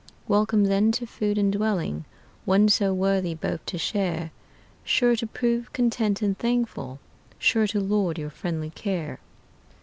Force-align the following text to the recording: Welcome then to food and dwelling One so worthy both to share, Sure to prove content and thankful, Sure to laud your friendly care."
Welcome 0.27 0.63
then 0.63 0.91
to 0.93 1.05
food 1.05 1.37
and 1.37 1.51
dwelling 1.53 2.05
One 2.45 2.69
so 2.69 2.91
worthy 2.91 3.35
both 3.35 3.63
to 3.67 3.77
share, 3.77 4.31
Sure 4.83 5.15
to 5.15 5.27
prove 5.27 5.71
content 5.73 6.23
and 6.23 6.35
thankful, 6.35 6.99
Sure 7.37 7.67
to 7.67 7.79
laud 7.79 8.17
your 8.17 8.31
friendly 8.31 8.71
care." 8.71 9.19